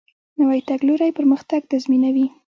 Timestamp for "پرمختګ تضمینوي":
1.17-2.27